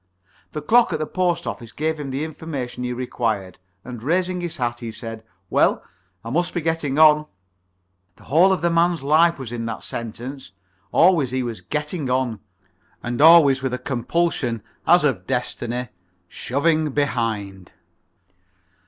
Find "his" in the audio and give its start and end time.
4.41-4.57